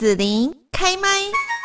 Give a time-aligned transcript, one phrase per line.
[0.00, 1.59] 子琳开麦。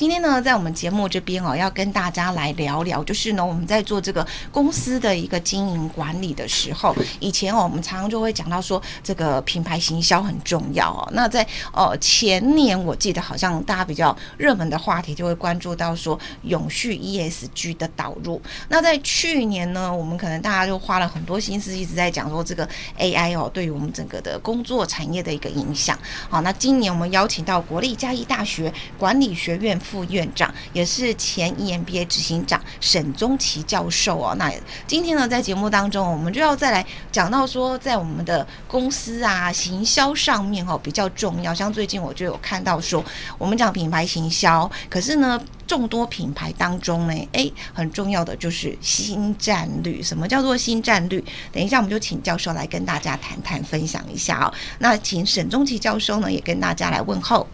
[0.00, 11.06] 今天呢，在我们节目这边哦，要跟大家来聊聊，就是呢，我们在做这个公司的一个经营管理的时候，以前哦，我们常常就会讲到说，这个品牌行销很重要哦。
[11.12, 18.40] 那在呃前年，我记得好像大家比较热门的话题，就会关注到说永续 ESG 的导入。
[18.70, 22.66] 那在去年呢，我们可能大家就花了很多心思，一直在讲说这个
[22.98, 25.98] AI 哦，对于我们整个的工作产业的一个影响。
[26.30, 29.78] 好，那今年我们邀请到国立嘉义大学管理学院。
[29.90, 34.36] 副院长也是前 EMBA 执行长沈宗奇教授哦。
[34.38, 34.52] 那
[34.86, 41.52] 今天呢，在节目当中，我们就要再来讲到说，在我们的公司啊，行销上面哦，比较重要。
[41.52, 43.04] 像最近我就有看到说，
[43.36, 50.00] 我们讲品牌行销，可是呢，众多品牌当中呢，诶，很重要的就是新战略。
[50.00, 51.20] 什么叫做新战略？
[51.50, 54.54] 等一下，我们就请教授来跟大家谈谈，分享一下哦。
[54.78, 57.44] 那请沈宗奇教授呢，也跟大家来问候。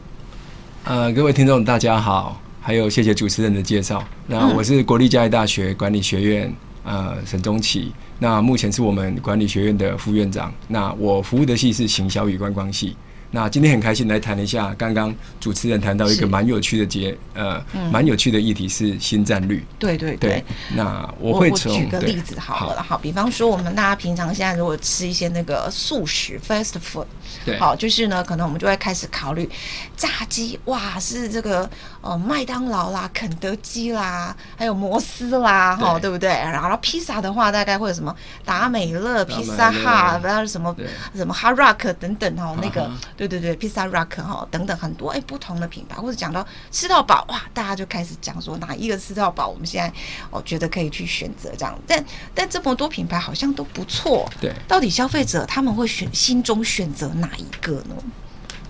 [0.87, 4.01] 呃，各位听众大家好，还有谢谢主持人的介绍。
[4.29, 10.55] 那我是国立嘉义大学管理学院呃沈宗奇，那目前是我们管理学院的副院长。
[10.69, 12.97] 那我服务的系是行销与观光系。
[13.37, 19.63] 那今天很开心来谈一下，刚刚主持人谈到一个蛮有趣的节，呃，蛮、嗯、有趣的议题是新战略。
[19.79, 20.31] 对对对。
[20.31, 27.05] 对那我会从举个例子好了，好，比方说我们大家平常现在如果吃一些那个速食 fast food，
[27.45, 29.47] 对，好，就是呢，可能我们就会开始考虑
[29.99, 31.69] 炸鸡，哇，是这个
[32.01, 36.31] 呃麦当劳啦、肯德基啦，还有摩斯啦，哈，对，不对？
[36.31, 40.75] 然后披萨的话，大概会有什么达美乐、披萨哈，不知道什么
[41.15, 42.91] 什么 Hard Rock 等等哈，那个。
[43.15, 49.93] 对对对对，Pizza Rock 哈等等很多哎不同的品牌，或者讲到吃到饱哇，大家就开始讲说哪一个吃到饱，我们现在
[50.31, 51.79] 我觉得可以去选择这样。
[51.87, 52.05] 但
[52.35, 57.95] 但这么多品牌好像都不错，对，到底消费者他们会选心中选择哪一个呢？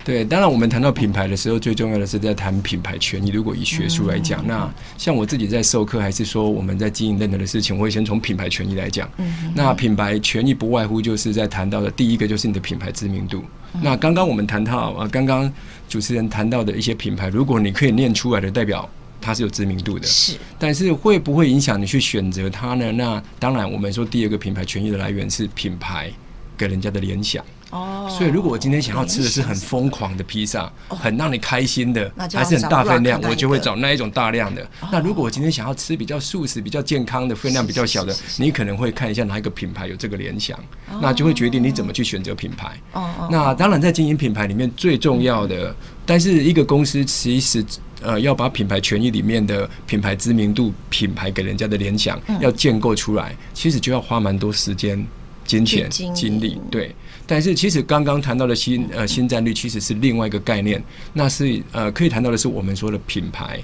[0.07, 3.29] 对，当然我们谈到品牌的时候，最重要的是在谈品牌权益。
[3.29, 9.09] 如果以学术来讲，那像我自己在授课，还是说我们在经营任何的事情，我会先从品牌权益来讲。
[9.53, 13.43] 那品牌权益不外乎就是在谈到的第一个就是你的品牌知名度。
[13.81, 15.51] 那刚刚我们谈到啊，刚刚
[15.89, 18.89] 主持人谈到的一些品牌，如果你可以念出来的，代表
[19.19, 20.07] 它是有知名度的。
[20.07, 22.93] 是，但是会不会影响你去选择它呢？
[22.93, 26.09] 那当然，我们说第二个品牌权益的来源是品牌
[26.57, 27.43] 给人家的联想。
[27.69, 34.65] 哦，所以如果我今天想要吃的是很疯狂的披萨，很让你开心的，还是很大分量，我就会找那一种大量的。
[34.91, 40.57] 那如果我今天想要吃比较素食、比较健康的，分量比较小的，你可能会看一下哪一个品牌有这个联想，
[41.01, 42.79] 那就会决定你怎么去选择品牌。
[42.93, 45.75] 哦那当然在经营品牌里面最重要的，
[46.05, 47.65] 但是一个公司其实
[48.01, 55.05] 呃要把品牌权益里面的品牌知名度、品牌给人家的联想要建构出来，其实就要花蛮多时间、
[55.47, 56.93] 金钱、精力，对。
[57.25, 60.81] 但是其实刚刚谈到的新呃新战略其实是另外一个概念，
[61.13, 63.59] 那是呃可以谈到的是我们说的品牌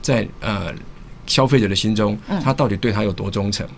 [0.00, 0.72] 在呃
[1.26, 3.68] 消费者的心中，他到底对他有多忠诚。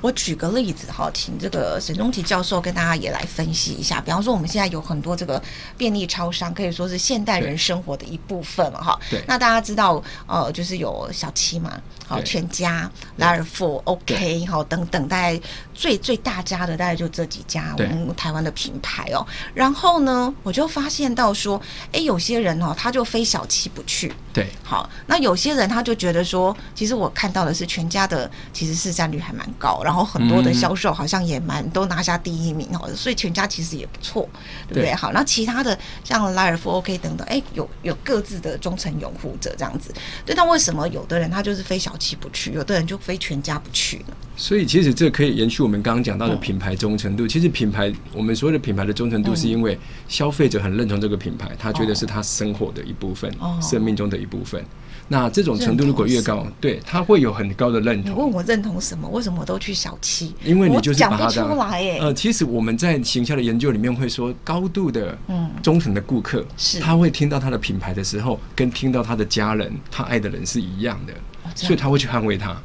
[0.00, 4.00] 我举个例子哈，请这个沈中奇教授跟大家也来分析一下。
[4.00, 5.42] 比方说，我们现在有很多这个
[5.76, 8.98] 便利超商，可以说是现代人生活的一部分了哈。
[9.10, 9.22] 对。
[9.26, 15.40] 那大家知道，呃，就是有小七嘛，好，全家、莱尔富、OK 好等等，大概
[15.74, 19.26] 最最大家的大概就这几家我们台湾的品牌哦。
[19.54, 21.60] 然后呢，我就发现到说，
[21.92, 24.12] 哎，有些人哦，他就非小七不去。
[24.32, 24.46] 对。
[24.62, 29.75] 好，那有些人他就觉得说，其实我看到的是全家的，其实市占率还蛮高。
[29.82, 34.28] 然后很多的销售好像也蛮都拿下第一名哦，所以全家其实也不错，
[34.68, 34.94] 对不对？
[34.94, 39.94] 好，那其他的像莱尔夫、OK 等等，哎，有有各自的忠诚拥护者这样子。
[40.24, 44.14] 对，那为什么有的人他就是非小七不去，有的人就非全家不去呢？
[44.36, 47.26] 所以其实这可以延续我们刚刚讲到的品牌忠诚度。
[47.26, 54.62] 其实品牌我们所有的品牌的忠诚度，是因为消费者很认同这个品牌，他觉得是他生活的一部分，生命中的一部分。
[55.08, 58.12] 那这种程度如果越高，对他会有很高的认同。
[58.12, 59.08] 你问我认同什么？
[59.08, 60.34] 为什么我都去小七？
[60.44, 61.98] 因为你就是把它讲不出来耶。
[62.00, 65.16] 呃，其实我们在行销的研究里面会说，高度的
[65.62, 71.14] 忠诚的顾客，是他会听到他的品牌的时候，跟听到他的家人、他爱的人是一样的，
[71.54, 72.60] 所以他会去捍卫他。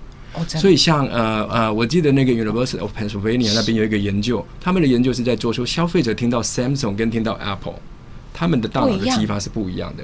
[0.48, 7.76] 所以像呃呃，我记得那个 University of Pennsylvania 那边有一个研究，他们的研究是在做出消费者听到 Samsung 跟听到 Apple，
[8.34, 10.04] 他们的大脑的激发是不一样的，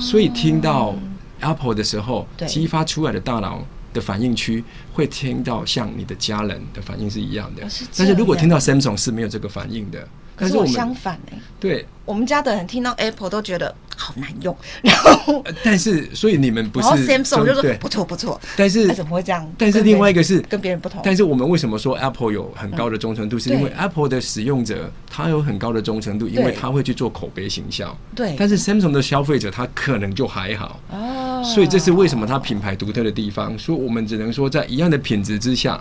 [0.00, 0.94] 所以听到。
[1.38, 3.62] Apple 的时候，激发出来的大脑
[3.92, 4.64] 的反应区
[4.94, 7.60] 会听到像你的家人的反应是一样的，
[7.94, 10.08] 但是如果听到 Samsung 是没有这个反应的。
[10.34, 14.56] 可是我相反哎，对，我们家的人听到 Apple 都觉得好难用。
[14.80, 19.46] 然后，但是所以你们不是 Samsung 就说不错不错，但是怎么会这样？
[19.58, 21.02] 但是另外一个是跟别人不同。
[21.04, 23.38] 但是我们为什么说 Apple 有很高的忠诚度？
[23.38, 27.94] 是因为 Apple 的使用者他有很高的忠诚度，因为他会去做口碑行销。
[28.14, 28.34] 对。
[28.38, 30.80] 但是 Samsung 的消费者他可能就还好。
[30.90, 31.42] 哦。
[31.44, 33.58] 所以这是为什么它品牌独特的地方。
[33.58, 35.80] 所以我们只能说，在一样的品质之下，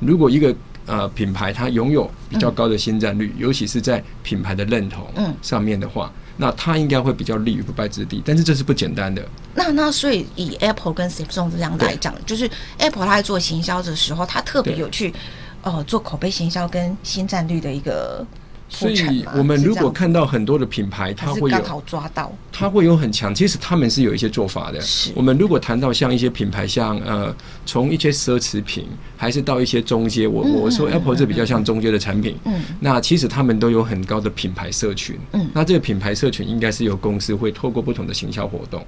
[0.00, 0.54] 如果一个
[0.88, 5.06] 呃，品牌它拥有比较高的新占率，嗯、尤其是在品牌的认同
[5.40, 8.20] 上面的话，嗯、那它应该会比较立于不败之地。
[8.24, 9.22] 但是这是不简单的。
[9.54, 15.12] 那那所以以 Apple 跟 Samsung 这样来讲，就是 Apple 它在做行销的时候，它特别有去
[15.62, 18.26] 呃做口碑行销跟新占率的一个。
[18.68, 23.34] 所以，我们如果看到很多的品牌，它会有好抓到，它会有很强。
[23.34, 24.78] 其实他们是有一些做法的。
[25.14, 27.34] 我们如果谈到像一些品牌，像呃，
[27.64, 28.86] 从一些奢侈品，
[29.16, 32.36] 还是到一些中阶，我我说 Apple 这比较像中阶的产品。
[32.44, 32.60] 嗯。
[32.78, 35.18] 那其实他们都有很高的品牌社群。
[35.32, 35.48] 嗯。
[35.54, 38.84] 那这个品牌社群应该是由公司会透过不同的行销活动。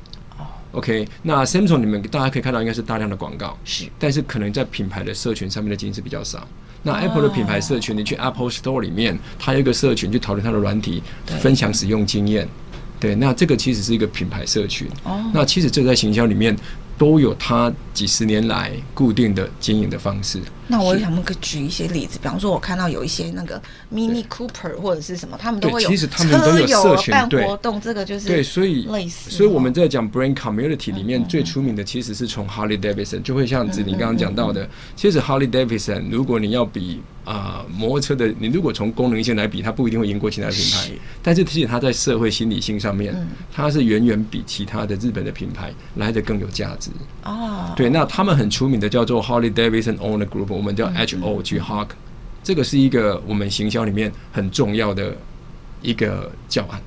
[0.72, 0.78] 哦。
[0.78, 3.56] OK，那 Samsung 你们大家可以看到，应该是大量的广告。
[3.64, 3.87] 是。
[3.99, 6.46] 但是可能在品牌的社群上面的经营是比较少。
[6.82, 11.02] 那 Apple 的品牌社群，你去 Apple Store 里面，它有一个社群去讨论它的软体，
[11.40, 12.49] 分享使用经验。
[12.99, 14.88] 对，那这个其实是一个品牌社群。
[15.05, 16.56] 哦那其实这在行销里面。
[17.00, 20.38] 都有它几十年来固定的经营的方式。
[20.69, 23.61] 那我想可以举一些例子，比方说，我看到有一些那个
[23.91, 29.31] Mini Cooper 或者是什么，他们都会有，其实他们都有社群办活动，这个就是对，所以类似。
[29.31, 37.00] 所以我们在讲 Brand Community 里面最出名的，其实是从 Harley Davidson，就会像子你刚刚讲到的，其实 Harley Davidson，如果你要比
[37.31, 40.91] 啊摩托车的，你如果从功能性来比，它不一定会赢过其他品牌，
[41.23, 43.15] 但是其实它在社会心理性上面，
[43.53, 46.91] 它是远远比其他的日本的品牌来的更有价值。
[47.23, 47.77] 哦，oh.
[47.77, 51.88] 对，那他们很出名的叫做 Harley Davidson Owner Group，我们叫 HOG Hawk，
[52.43, 55.17] 这个是一个我们行销里面很重要的
[55.83, 56.81] 一个教案。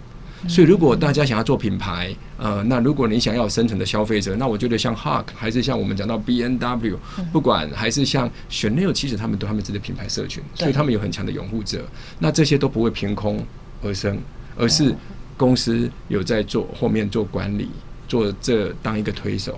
[0.47, 6.99] 所以，如果大家想要做品牌，呃，那如果你想要有深层的消费者，那我觉得像 Hark 还是像我们讲到 B N W，
[7.31, 11.85] 不管还是像 Chanel，其实他们都他们自己的品牌社群，所以他们有很强的拥护者。
[12.19, 13.45] 那这些都不会凭空
[13.81, 14.17] 而生，
[14.57, 14.93] 而是
[15.37, 17.69] 公司有在做后面做管理，
[18.07, 19.57] 做这当一个推手。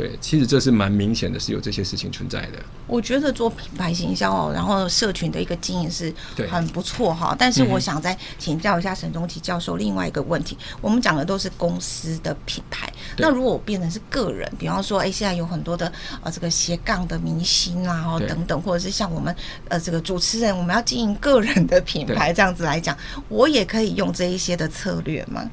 [0.00, 2.58] 对，其实这是蛮明显的，是有这些事情存在的。
[2.86, 6.10] 我觉得做品牌行销哦，然后社群的一个经营是
[6.50, 7.36] 很不错哈。
[7.38, 15.92] 但是我想再请教一下沈中奇教授另外一个问题：嗯、我们讲的都是公司的品牌，那如果我变成是个人，比方说，哎，现在有很多的
[16.22, 19.36] 呃这个斜杠的明星啊，等等，或者是像我们
[19.68, 22.96] 呃这个主持人，我们要经营个人的品牌这样子来讲，
[23.28, 25.50] 我也可以用这一些的策略吗？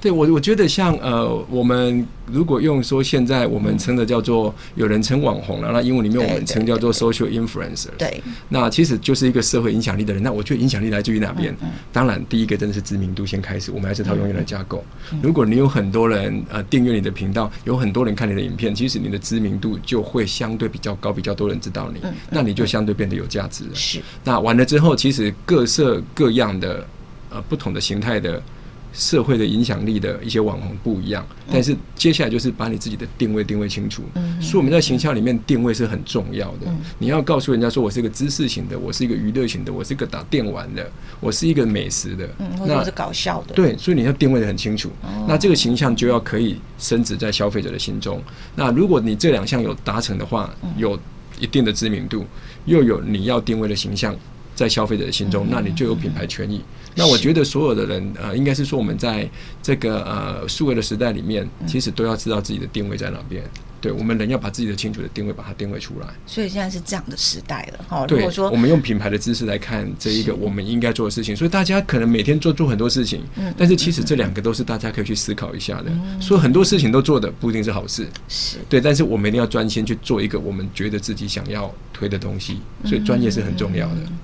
[0.00, 7.90] 对，我我觉得像呃，我们如果用说现在我们称的叫做有人称网红了，那英文里面我们称叫做 social influencer。
[7.98, 10.22] 对，那其实就是一个社会影响力的人。
[10.22, 11.54] 那我觉得影响力来自于哪边？
[11.92, 14.82] 当然，第一个真的是知名度先开始，我们还是套用原来的架构。
[15.22, 22.00] 如果你有很多人呃订阅你的频道，有很多人看你的影片，其实你的知名度就会相对比较高，比较多人知道你，
[22.30, 23.74] 那你就相对变得有价值了。
[23.74, 24.00] 是。
[24.24, 26.86] 那完了之后，其实各色各样的
[27.28, 28.42] 呃不同的形态的。
[28.92, 34.02] 社会的影响力的一些网红不一样，但是接下来就是把你自己的定位定位清楚。
[34.14, 36.66] 嗯，所以我们在行销里面定位是很重要的。
[36.66, 40.90] 嗯，你要告诉人家说，我是一个知识型的，我是一个娱乐型的，我是一个打电玩的，
[41.20, 43.54] 我是一个美食的，嗯，或者是搞笑的。
[43.54, 44.90] 对，所以你要定位的很清楚。
[45.02, 48.22] 哦，那这个形象就要可以升值在消费者的心中。
[48.56, 50.98] 那如果你这两项有达成的话，有
[51.38, 52.24] 一定的知名度，
[52.64, 54.14] 又有你要定位的形象。
[54.60, 56.60] 在消费者的心中，那你就有品牌权益。
[56.94, 59.26] 那我觉得所有的人，呃，应该是说我们在
[59.62, 63.42] 这个呃数位的时代里面，其实都要知道自己的定位在哪边。
[63.80, 66.06] 对，我们人要把自己的清楚的定位把它定位出来。
[66.26, 67.82] 所以现在是这样的时代了。
[67.88, 73.22] 好，对，如果说我们用品牌的知识来看这一个我们应该做的事情，所以大家可能每天做做很多事情，
[73.56, 75.90] 但是其实这两个都是大家可以去思考一下的。
[76.20, 84.00] 所以很多事情都做的不一定是好事，是对，但是我们一定要专心去做一个我们觉得自己想要推的东西，所以专业是很重要的。
[84.06, 84.18] 嗯，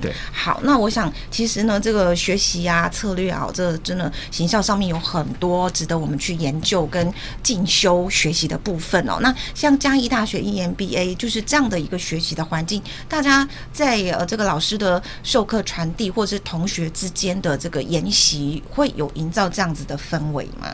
[0.00, 9.18] 对，好，那我想其实呢，这个学习啊、策略啊，这个、真的行销上面有很多值得我们去研究跟进修学习的部分哦。
[9.20, 20.68] 那像嘉义大学 EMBA 就是这样的一个学习的环境，大家在呃这个老师的授课传递，或者是同学之间的这个研习，会有营造这样子的氛围吗？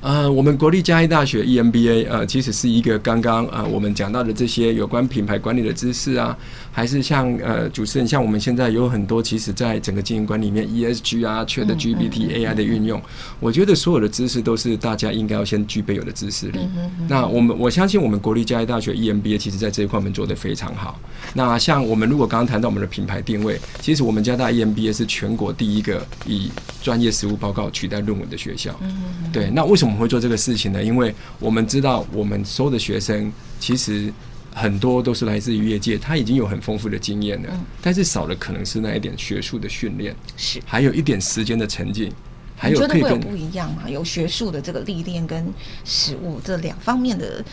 [0.00, 6.34] 呃，我们国立嘉义大学 EMBA 呃，其实是一个刚刚呃我们讲到的这些有关品牌管理的知识啊，
[6.72, 12.98] 还是像呃主持人像我们现在有很多，其实在整个经营管理里面 ESG 啊，ChatGPT AI 的运用，
[13.40, 16.60] 我觉得所有的知识都是大家应该要先具备有的知识力。
[17.06, 20.98] 那我们我相信我们国立嘉义大学 EMBA 其实在这一块我们做得非常好。
[21.34, 26.50] 那像我们如果刚刚谈到我们的品牌定位，其实我们嘉大 EMBA 是全国第一个以
[26.82, 28.74] 专业实务报告取代论文的学校。
[29.30, 29.89] 对，那为什么？
[29.90, 34.12] 我们会做这个事情呢，因为我们知道，我们收的学生其实
[34.54, 37.48] 很多都是来自于业界，他已经有很丰富的经验了，
[37.82, 42.12] 但是少的可能是那一点学术的训练，是还有一点时间的沉浸，
[42.56, 43.90] 还有你觉得会有不一样吗？
[43.90, 45.52] 有学术的这个历练跟
[45.84, 47.44] 实务这两方面的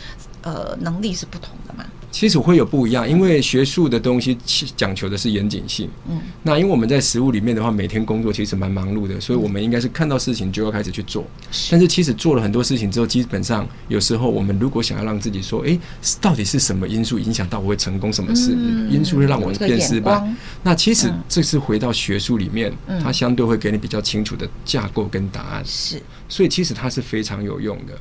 [0.42, 1.84] 呃能力是不同的嘛？
[2.18, 4.36] 其实会有不一样，因为学术的东西
[4.76, 5.88] 讲求的是严谨性。
[6.08, 11.24] 嗯，那因为我们在实务里面的话，每天工作其实蛮忙碌的，所以我们应该是看到事情就要开始去做。
[11.70, 15.78] 但是其实做了很多事情之后，基本上有时候我们如果想要让自己说，哎，
[16.20, 18.12] 到底是什么因素影响到我会成功？
[18.12, 18.50] 什么事
[18.90, 20.20] 因素会让我变失败？
[20.64, 25.62] 那其实这是回到学术里面，它相对会给你比较清楚的架构跟答案。
[25.64, 27.96] 是，所以其实它是非常有用的。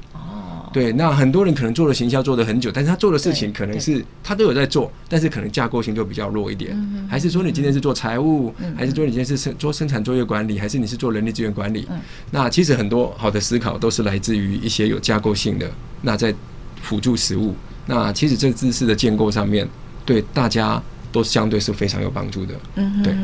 [0.78, 6.78] 对，那很多人可能做了行销做了很久，但是他做的事情可能是他都有在做，但是可能架构性就比较弱一点。
[7.10, 11.88] 还是说你今天是做财务，还是说你今天是生做生产作业管理，还是你是做人力资源管理？
[12.30, 15.68] 那其实很多好的思考都是来自于一些有架构性的。
[16.04, 16.32] 那在
[16.84, 17.56] 辅助实务，
[17.88, 19.68] 那其实这知识的建构上面，
[20.06, 20.80] 对大家
[21.12, 22.54] 都相对是非常有帮助的。
[22.76, 23.16] 嗯，对。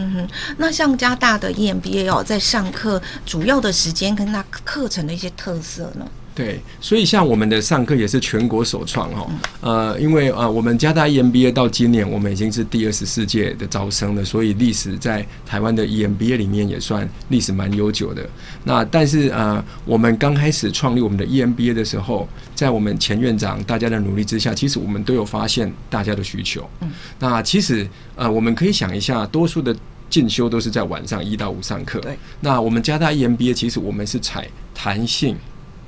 [0.57, 6.07] 那像加大的 EMBA 哦，在上课主要的时间跟那课程的一些特色呢？
[6.35, 9.29] 对，所以像我们的上课也是全国首创哈，
[9.61, 18.27] 呃，因为呃，我们加大 EMBA 到今年我们已经是第二十四届的招生了，所以历史在台湾的 EMBA 里面也算历史蛮悠久的。
[18.63, 26.67] 那但是呃，我们刚开始创立我们的 EMBA 的时候，在我们前院长大家的努力之下，其实我们都有发现大家的需求。
[26.81, 29.75] 嗯，那其实呃，我们可以想一下，多数的
[30.09, 31.99] 进修都是在晚上一到五上课。
[31.99, 35.37] 对，那我们加大 EMBA 其实我们是采弹性。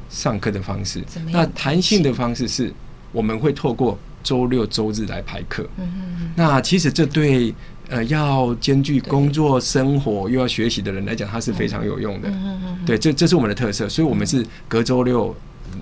[0.09, 2.73] 上课的方式，那弹性的方式是，
[3.11, 5.67] 我们会透过周六周日来排课。
[5.77, 6.31] 嗯嗯。
[6.35, 7.53] 那其实这对
[7.89, 12.29] 呃要兼具工作生活又要学习的人来讲，它是非常有用的。
[12.29, 12.79] 嗯嗯。
[12.85, 15.35] 对，这这是我们的特色，所以我们是隔周六。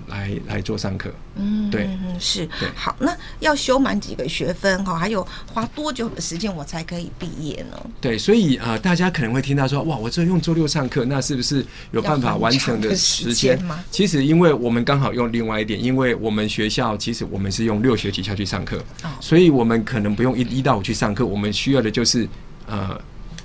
[0.08, 1.88] 来来做上课，嗯，对，
[2.18, 4.98] 是，好，那要修满几个学分哈？
[4.98, 7.76] 还有花多久的时间我才可以毕业呢？
[8.00, 13.82] 对，所以啊、呃，大家可能会听到说，哇，我这用周六上课，那是不是有办法完成的时间吗？
[13.90, 22.28] 其实，因为我们刚好用另外一点，因为我们学校其实我们是用六学期下去上课，哦，所以我们可能不用一一到五去上课，我们需要的就是
[22.66, 23.00] 呃。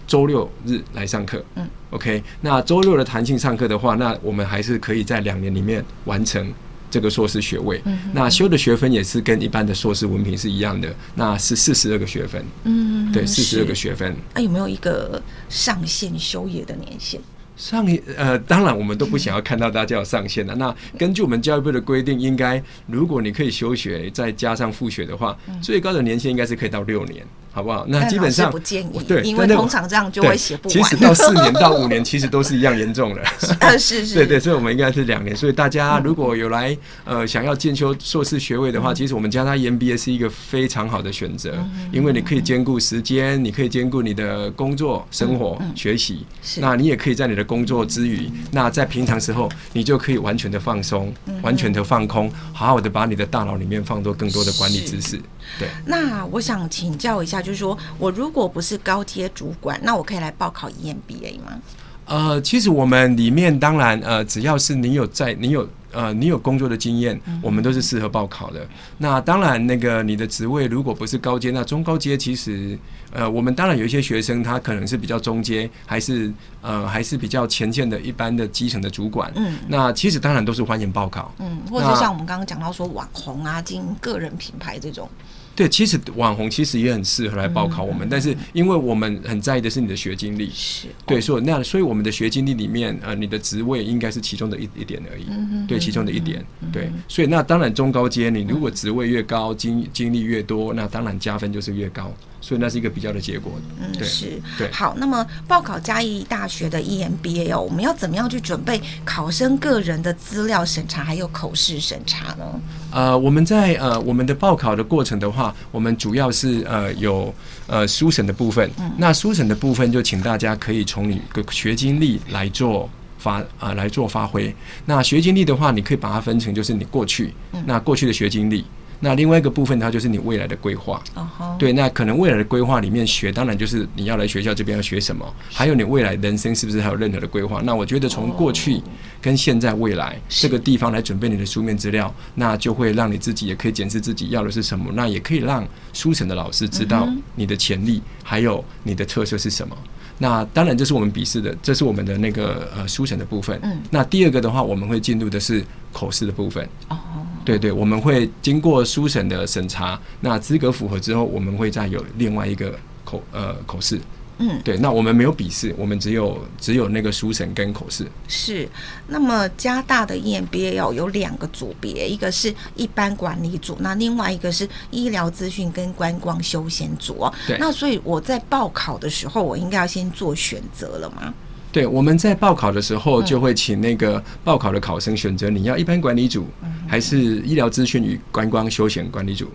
[0.09, 6.51] 周六日来上课，嗯，OK，那周六的弹性上课的话，那我们还是可以在两年里面完成
[6.89, 7.79] 这个硕士学位。
[7.85, 12.43] 嗯，那修的学分也是跟一般的硕士文凭是一样的，那是四十二个学分。
[12.63, 14.15] 嗯，对，四十二个学分。
[14.33, 17.21] 那、啊、有没有一个上限修业的年限？
[17.55, 17.85] 上
[18.17, 20.55] 呃，当然我们都不想要看到大家有上限的。
[20.55, 27.23] 那根据我们教育部的规定，应该如果你可以休学再加上复学的话，最高的年限应该是可以到六年。
[27.51, 27.85] 好不好？
[27.87, 30.77] 那基本上不建议，对，因为通常这样就会写不完。
[30.77, 33.23] 其实到四年到五年，其实都是一样严重的。
[33.79, 35.35] 是是，对对，所以我们应该是两年。
[35.35, 41.57] 所以大家如果有来呃想要进修硕士学位的话，其实我们嘉大 EMBA 是一个非常好的选择，
[41.91, 46.25] 因为你可以兼顾时间，你可以兼顾你的工作、生活、学习。
[46.57, 55.19] 那你也可以在你的工作之余，那在平常时候，你就可以完全的放松，完全的放空，好好的把你的大脑里面放多更多的管理知识。
[55.57, 55.67] 对。
[55.85, 57.38] 那我想请教一下。
[57.41, 61.59] 就是说，我如果不是高阶主管，那我可以来报考 EMBA 吗？
[62.05, 68.67] 呃，其实我们里面当然，呃，只要是你有在，你有呃，你有工作的经验，嗯、我们都是适合报考的。
[68.97, 72.75] 那当然，那个你的职位如果不是高阶，那中高阶其实，
[73.11, 79.31] 呃，我们当然有一些学生他可能是比较中阶，还是呃，还是比较前线的一般的基层的主管。
[79.35, 81.31] 嗯，那其实当然都是欢迎报考。
[81.37, 85.07] 嗯，或者像我们刚刚讲到说网红啊，经营个人品牌这种。
[85.55, 90.87] 对，其实网红其实也很适合来报考我们，嗯、但是因为我们很在意的是你的学经历，是。
[91.05, 102.13] 对，所以那所以我们的学经历里面，呃，你的职位应该是其中的一一点而已，嗯、对，其中的一点，嗯、对，所以那当然中高阶，你如果职位越高，经经历越多，那当然加分就是越高。
[102.41, 103.51] 所以那是一个比较的结果。
[103.79, 104.41] 嗯，是。
[104.57, 112.61] 对，好，那么报考嘉义大学的 EMBA 哦，我们要怎么样去准备考生个人的资料审查，还有口试审查呢？
[112.91, 117.33] 呃，我们在呃我们的报考的过程的话，我们主要是呃有
[117.67, 118.69] 呃书审的部分。
[118.79, 118.91] 嗯。
[118.97, 124.53] 那书审的部分就请大家可以从你的学经历来做发啊来做发挥。
[124.85, 127.33] 那学经历的话，你可以把它分成就是你过去，
[127.65, 128.65] 那过去的学经历。
[128.99, 131.01] 那另外一个部分，它就是你未来的规划。
[131.15, 131.57] Uh huh.
[131.57, 137.61] 对，那可能未来的规划里面学，当然就是你要来学校这边要学什么，还有你未来人生是不是还有任何的规划？
[137.63, 138.81] 那我觉得从过去
[139.21, 149.75] 跟现在未来这个地方来准备你的书面资料，那就会让你自己也可以检视自己要的是什么，那也可以让书审的老师知道你的潜力，还有你的特色是什么。
[150.19, 153.59] 那当然这是我们笔试的，这是我们的那个呃书审的部分。
[153.63, 153.81] 嗯。
[153.89, 156.63] 那第二个的话，我们会进入的是口试的部分。
[156.89, 156.97] 哦。
[157.43, 163.99] 对对，我们会经过书审的审查，那资格符合之后，我们会再有另外一个口呃口试。
[164.41, 168.07] 嗯，对，那我们没有笔试，我们只有只有那个书审跟口试。
[168.27, 168.67] 是，
[169.07, 177.33] 那么加大的 EMBA 有有两个组别，一个是一般管理组，那另外一个是医疗资讯跟观光休闲组哦。
[177.45, 181.33] 对，那所以我在报考的时候，我应该要先做选择了吗？
[181.73, 186.47] 对，我们在报考的时候就会请那个报考的考生选择你要一般管理组，
[186.87, 189.51] 还是医疗资讯与观光休闲管理组。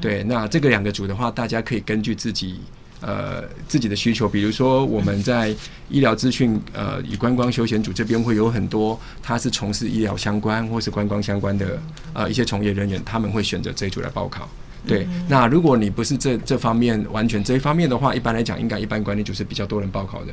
[0.00, 2.60] 对，那这个两个组的话，大家可以根据自己。
[3.00, 5.54] 呃，自己的需求，比如说我们在
[5.88, 11.80] 医疗资讯呃与观光休闲组这边会有很多，他是从事医疗相关或是观光相关的
[12.12, 14.48] 呃一些从业人员，他们会选择这一组来报考。
[14.86, 20.32] 对，那如果你不是这这方面完全这一方面的话，一般来讲应该一般管理组是比较多人报考的。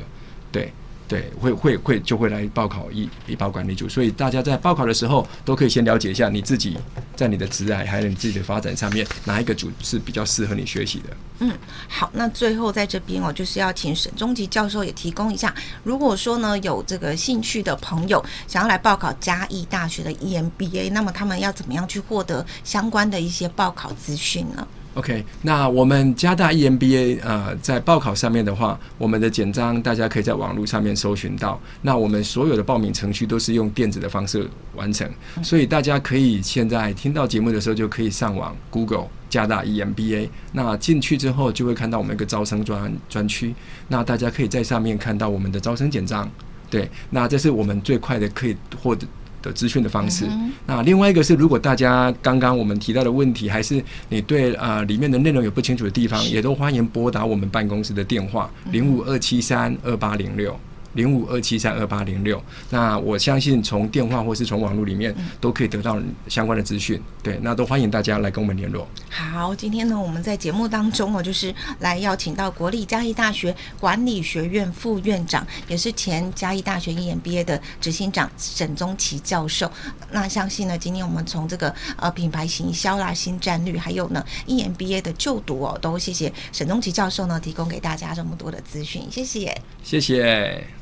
[0.52, 0.72] 对。
[1.08, 6.76] 对，会会会就会来报考医医保管理组，所以大家在报考的时候都可以先了解一下你自己
[7.16, 11.16] 在你的职涯还有你自己的发展上面哪一个组是比较适合你学习的。
[11.38, 11.50] 嗯，
[11.88, 31.60] 好，那最后在这边哦，就是要请沈中吉教授也提供一下，如果说呢有这个兴趣的朋友想要来报考嘉义大学的 EMBA，那么他们要怎么样去获得相关的一些报考资讯呢？OK，那我们加大 EMBA 呃，在报考上面的话，我们的简章大家可以在网络上面搜寻到。
[31.82, 35.08] 那我们所有的报名程序都是用电子的方式完成，
[35.42, 40.28] 所以大家可以现在听到节目的时候就可以上网 Google 加大 EMBA。
[40.52, 43.54] 那进去之后就会看到我们一个招生专专区，
[43.86, 46.28] 那大家可以在上面看到我们的招生简章。
[46.68, 49.06] 对，那这是我们最快的可以获得。
[49.48, 50.26] 的资讯的方式。
[50.66, 60.54] 那另外一个是，如果大家刚刚我们提到的问题，还是你对呃里面的内容有不清楚的地方，也都欢迎拨打我们办公室的电话零五二七三二八零六。
[60.94, 67.00] 零五二七三二八零六，那我相信从电话或是从网络里面都可以得到相关的资讯。
[67.22, 68.88] 对，那都欢迎大家来跟我们联络。
[69.10, 79.70] 好，今天呢，我们在节目当中哦，就是来邀请到国立嘉义大学管理学院副院长，也是前嘉义大学 EMBA 的执行长沈宗奇教授。
[80.10, 90.68] 那相信呢，今天我们从这个呃品牌行销啦、新战略，还有呢 EMBA 的就读哦，都谢谢沈宗奇教授呢提供给大家这么多的资讯，谢谢，谢谢。